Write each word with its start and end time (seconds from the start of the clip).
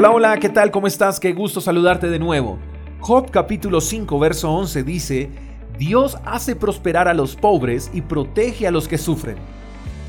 Hola, 0.00 0.12
hola, 0.12 0.38
¿qué 0.38 0.48
tal? 0.48 0.70
¿Cómo 0.70 0.86
estás? 0.86 1.18
Qué 1.18 1.32
gusto 1.32 1.60
saludarte 1.60 2.08
de 2.08 2.20
nuevo. 2.20 2.60
Job 3.00 3.32
capítulo 3.32 3.80
5, 3.80 4.16
verso 4.20 4.48
11 4.48 4.84
dice, 4.84 5.28
Dios 5.76 6.18
hace 6.24 6.54
prosperar 6.54 7.08
a 7.08 7.14
los 7.14 7.34
pobres 7.34 7.90
y 7.92 8.02
protege 8.02 8.68
a 8.68 8.70
los 8.70 8.86
que 8.86 8.96
sufren. 8.96 9.38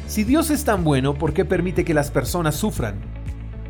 Si 0.06 0.24
Dios 0.24 0.52
es 0.52 0.64
tan 0.64 0.84
bueno, 0.84 1.16
¿por 1.16 1.34
qué 1.34 1.44
permite 1.44 1.86
que 1.86 1.96
las 1.96 2.12
personas 2.12 2.54
sufran? 2.54 3.00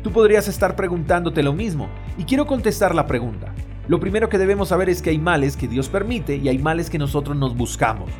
Tú 0.02 0.12
podrías 0.12 0.46
estar 0.46 0.76
preguntándote 0.76 1.42
lo 1.42 1.54
mismo, 1.54 1.88
y 2.18 2.24
quiero 2.24 2.46
contestar 2.46 2.94
la 2.94 3.06
pregunta. 3.06 3.54
Lo 3.88 3.98
primero 3.98 4.28
que 4.28 4.36
debemos 4.36 4.68
saber 4.68 4.90
es 4.90 5.00
que 5.00 5.08
hay 5.08 5.18
males 5.18 5.56
que 5.56 5.68
Dios 5.68 5.88
permite 5.88 6.36
y 6.36 6.50
hay 6.50 6.58
males 6.58 6.90
que 6.90 6.98
nosotros 6.98 7.34
nos 7.34 7.56
buscamos. 7.56 8.10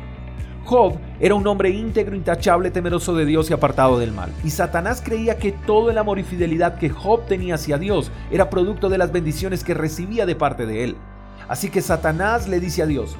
Job 0.65 0.93
era 1.19 1.35
un 1.35 1.45
hombre 1.47 1.69
íntegro, 1.69 2.15
intachable, 2.15 2.71
temeroso 2.71 3.13
de 3.15 3.25
Dios 3.25 3.49
y 3.49 3.53
apartado 3.53 3.99
del 3.99 4.11
mal. 4.11 4.31
Y 4.43 4.51
Satanás 4.51 5.01
creía 5.03 5.37
que 5.37 5.51
todo 5.51 5.89
el 5.89 5.97
amor 5.97 6.19
y 6.19 6.23
fidelidad 6.23 6.77
que 6.77 6.89
Job 6.89 7.25
tenía 7.25 7.55
hacia 7.55 7.77
Dios 7.77 8.11
era 8.31 8.49
producto 8.49 8.89
de 8.89 8.97
las 8.97 9.11
bendiciones 9.11 9.63
que 9.63 9.73
recibía 9.73 10.25
de 10.25 10.35
parte 10.35 10.65
de 10.65 10.83
él. 10.83 10.97
Así 11.47 11.69
que 11.69 11.81
Satanás 11.81 12.47
le 12.47 12.59
dice 12.59 12.83
a 12.83 12.85
Dios, 12.85 13.17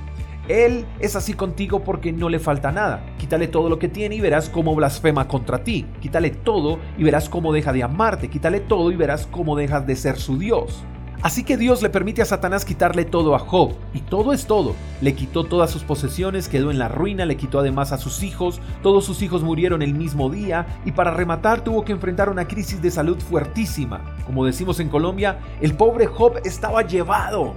Él 0.47 0.85
es 0.99 1.15
así 1.15 1.33
contigo 1.33 1.83
porque 1.83 2.11
no 2.11 2.29
le 2.29 2.39
falta 2.39 2.71
nada. 2.71 3.03
Quítale 3.17 3.47
todo 3.47 3.69
lo 3.69 3.79
que 3.79 3.89
tiene 3.89 4.15
y 4.15 4.21
verás 4.21 4.49
cómo 4.49 4.75
blasfema 4.75 5.27
contra 5.27 5.63
ti. 5.63 5.85
Quítale 5.99 6.29
todo 6.29 6.79
y 6.97 7.03
verás 7.03 7.29
cómo 7.29 7.51
deja 7.51 7.73
de 7.73 7.83
amarte. 7.83 8.29
Quítale 8.29 8.59
todo 8.59 8.91
y 8.91 8.95
verás 8.95 9.27
cómo 9.27 9.55
dejas 9.55 9.85
de 9.85 9.95
ser 9.95 10.17
su 10.17 10.37
Dios. 10.37 10.83
Así 11.21 11.43
que 11.43 11.55
Dios 11.55 11.83
le 11.83 11.91
permite 11.91 12.23
a 12.23 12.25
Satanás 12.25 12.65
quitarle 12.65 13.05
todo 13.05 13.35
a 13.35 13.39
Job, 13.39 13.73
y 13.93 13.99
todo 13.99 14.33
es 14.33 14.47
todo. 14.47 14.73
Le 15.01 15.13
quitó 15.13 15.43
todas 15.43 15.69
sus 15.69 15.83
posesiones, 15.83 16.49
quedó 16.49 16.71
en 16.71 16.79
la 16.79 16.87
ruina, 16.87 17.25
le 17.25 17.37
quitó 17.37 17.59
además 17.59 17.91
a 17.91 17.99
sus 17.99 18.23
hijos, 18.23 18.59
todos 18.81 19.05
sus 19.05 19.21
hijos 19.21 19.43
murieron 19.43 19.83
el 19.83 19.93
mismo 19.93 20.31
día, 20.31 20.65
y 20.83 20.93
para 20.93 21.11
rematar 21.11 21.63
tuvo 21.63 21.85
que 21.85 21.91
enfrentar 21.91 22.29
una 22.29 22.47
crisis 22.47 22.81
de 22.81 22.89
salud 22.89 23.19
fuertísima. 23.19 24.01
Como 24.25 24.45
decimos 24.45 24.79
en 24.79 24.89
Colombia, 24.89 25.37
el 25.61 25.75
pobre 25.75 26.07
Job 26.07 26.39
estaba 26.43 26.81
llevado. 26.81 27.53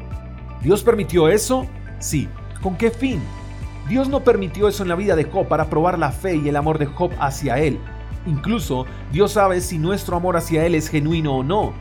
¿Dios 0.63 0.83
permitió 0.83 1.29
eso? 1.29 1.67
Sí. 2.01 2.29
¿Con 2.63 2.77
qué 2.77 2.91
fin? 2.91 3.23
Dios 3.89 4.09
no 4.11 4.21
permitió 4.21 4.69
eso 4.69 4.83
en 4.83 4.91
la 4.91 4.95
vida 4.95 5.17
de 5.17 5.25
Job 5.25 5.49
para 5.49 5.71
probar 5.71 5.99
la 5.99 6.11
fe 6.11 6.37
y 6.37 6.49
el 6.51 6.57
amor 6.57 6.79
de 6.79 6.87
Job 6.87 7.13
hacia 7.19 7.59
él. 7.59 7.79
Incluso 8.27 8.85
Dios 9.13 9.33
sabe 9.33 9.61
si 9.61 9.79
nuestro 9.79 10.17
amor 10.17 10.37
hacia 10.37 10.65
él 10.67 10.75
es 10.75 10.89
genuino 10.89 11.37
o 11.37 11.43
no. 11.43 11.73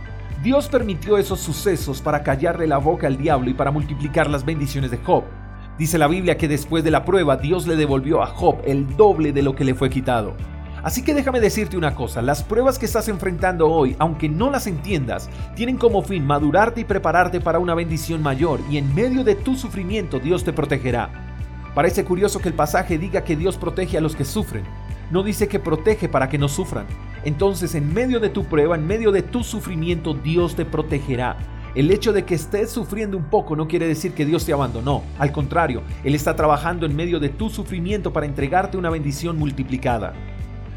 Dios 0.43 0.67
permitió 0.67 1.17
esos 1.17 1.39
sucesos 1.39 2.01
para 2.01 2.21
callarle 2.21 2.67
la 2.67 2.77
boca 2.77 3.07
al 3.07 3.17
diablo 3.17 3.49
y 3.49 3.53
para 3.53 3.71
multiplicar 3.71 4.29
las 4.29 4.43
bendiciones 4.43 4.91
de 4.91 4.97
Job. 4.97 5.23
Dice 5.77 5.97
la 5.97 6.09
Biblia 6.09 6.37
que 6.37 6.49
después 6.49 6.83
de 6.83 6.91
la 6.91 7.05
prueba 7.05 7.37
Dios 7.37 7.65
le 7.65 7.77
devolvió 7.77 8.21
a 8.21 8.25
Job 8.27 8.57
el 8.65 8.97
doble 8.97 9.31
de 9.31 9.41
lo 9.41 9.55
que 9.55 9.63
le 9.63 9.73
fue 9.73 9.89
quitado. 9.89 10.35
Así 10.83 11.01
que 11.01 11.13
déjame 11.13 11.39
decirte 11.39 11.77
una 11.77 11.95
cosa, 11.95 12.21
las 12.21 12.43
pruebas 12.43 12.77
que 12.77 12.85
estás 12.85 13.07
enfrentando 13.07 13.71
hoy, 13.71 13.95
aunque 13.99 14.27
no 14.27 14.49
las 14.49 14.67
entiendas, 14.67 15.29
tienen 15.55 15.77
como 15.77 16.01
fin 16.01 16.27
madurarte 16.27 16.81
y 16.81 16.83
prepararte 16.83 17.39
para 17.39 17.59
una 17.59 17.73
bendición 17.73 18.21
mayor 18.21 18.59
y 18.69 18.75
en 18.75 18.93
medio 18.93 19.23
de 19.23 19.35
tu 19.35 19.55
sufrimiento 19.55 20.19
Dios 20.19 20.43
te 20.43 20.51
protegerá. 20.51 21.09
Parece 21.73 22.03
curioso 22.03 22.39
que 22.39 22.49
el 22.49 22.53
pasaje 22.53 22.97
diga 22.97 23.23
que 23.23 23.37
Dios 23.37 23.55
protege 23.55 23.97
a 23.97 24.01
los 24.01 24.13
que 24.13 24.25
sufren, 24.25 24.65
no 25.09 25.23
dice 25.23 25.47
que 25.47 25.59
protege 25.59 26.09
para 26.09 26.27
que 26.27 26.37
no 26.37 26.49
sufran. 26.49 26.85
Entonces, 27.25 27.75
en 27.75 27.93
medio 27.93 28.19
de 28.19 28.29
tu 28.29 28.43
prueba, 28.45 28.75
en 28.75 28.85
medio 28.85 29.11
de 29.11 29.21
tu 29.21 29.43
sufrimiento, 29.43 30.13
Dios 30.13 30.55
te 30.55 30.65
protegerá. 30.65 31.37
El 31.75 31.89
hecho 31.89 32.13
de 32.13 32.23
que 32.23 32.35
estés 32.35 32.69
sufriendo 32.69 33.17
un 33.17 33.23
poco 33.25 33.55
no 33.55 33.67
quiere 33.67 33.87
decir 33.87 34.13
que 34.13 34.25
Dios 34.25 34.45
te 34.45 34.53
abandonó. 34.53 35.01
Al 35.17 35.31
contrario, 35.31 35.81
Él 36.03 36.13
está 36.13 36.35
trabajando 36.35 36.85
en 36.85 36.95
medio 36.95 37.19
de 37.19 37.29
tu 37.29 37.49
sufrimiento 37.49 38.13
para 38.13 38.27
entregarte 38.27 38.77
una 38.77 38.91
bendición 38.91 39.39
multiplicada. 39.39 40.13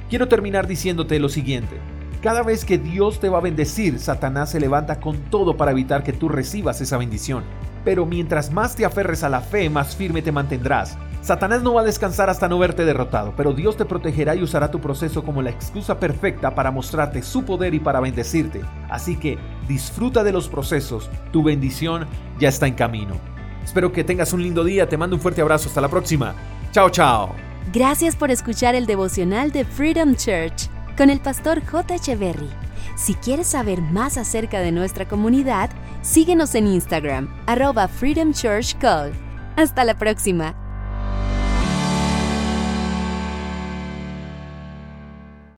Quiero 0.08 0.28
terminar 0.28 0.66
diciéndote 0.66 1.18
lo 1.18 1.28
siguiente. 1.28 1.76
Cada 2.22 2.42
vez 2.42 2.64
que 2.64 2.78
Dios 2.78 3.20
te 3.20 3.28
va 3.28 3.38
a 3.38 3.42
bendecir, 3.42 3.98
Satanás 3.98 4.50
se 4.50 4.60
levanta 4.60 5.00
con 5.00 5.18
todo 5.30 5.56
para 5.56 5.72
evitar 5.72 6.02
que 6.02 6.14
tú 6.14 6.28
recibas 6.28 6.80
esa 6.80 6.96
bendición. 6.96 7.44
Pero 7.84 8.06
mientras 8.06 8.50
más 8.50 8.74
te 8.74 8.84
aferres 8.84 9.22
a 9.22 9.28
la 9.28 9.42
fe, 9.42 9.68
más 9.68 9.94
firme 9.94 10.22
te 10.22 10.32
mantendrás. 10.32 10.96
Satanás 11.26 11.60
no 11.60 11.74
va 11.74 11.80
a 11.80 11.84
descansar 11.84 12.30
hasta 12.30 12.46
no 12.46 12.56
verte 12.56 12.84
derrotado, 12.84 13.34
pero 13.36 13.52
Dios 13.52 13.76
te 13.76 13.84
protegerá 13.84 14.36
y 14.36 14.44
usará 14.44 14.70
tu 14.70 14.80
proceso 14.80 15.24
como 15.24 15.42
la 15.42 15.50
excusa 15.50 15.98
perfecta 15.98 16.54
para 16.54 16.70
mostrarte 16.70 17.20
su 17.20 17.44
poder 17.44 17.74
y 17.74 17.80
para 17.80 17.98
bendecirte. 17.98 18.62
Así 18.88 19.16
que 19.16 19.36
disfruta 19.66 20.22
de 20.22 20.30
los 20.30 20.48
procesos, 20.48 21.10
tu 21.32 21.42
bendición 21.42 22.06
ya 22.38 22.48
está 22.48 22.68
en 22.68 22.74
camino. 22.74 23.16
Espero 23.64 23.90
que 23.90 24.04
tengas 24.04 24.32
un 24.32 24.40
lindo 24.40 24.62
día, 24.62 24.88
te 24.88 24.96
mando 24.96 25.16
un 25.16 25.20
fuerte 25.20 25.40
abrazo, 25.40 25.68
hasta 25.68 25.80
la 25.80 25.88
próxima. 25.88 26.32
Chao, 26.70 26.90
chao. 26.90 27.34
Gracias 27.72 28.14
por 28.14 28.30
escuchar 28.30 28.76
el 28.76 28.86
devocional 28.86 29.50
de 29.50 29.64
Freedom 29.64 30.14
Church 30.14 30.70
con 30.96 31.10
el 31.10 31.18
pastor 31.18 31.60
J. 31.66 31.96
Berry. 32.14 32.50
Si 32.94 33.14
quieres 33.14 33.48
saber 33.48 33.82
más 33.82 34.16
acerca 34.16 34.60
de 34.60 34.70
nuestra 34.70 35.08
comunidad, 35.08 35.70
síguenos 36.02 36.54
en 36.54 36.68
Instagram, 36.68 37.28
arroba 37.48 37.88
Freedom 37.88 38.32
Church 38.32 38.78
Call. 38.78 39.10
Hasta 39.56 39.82
la 39.82 39.98
próxima. 39.98 40.65